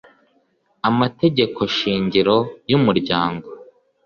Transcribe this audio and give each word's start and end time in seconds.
amategekoshingiro 0.89 2.33
y 2.69 2.73
umuryango 2.79 3.45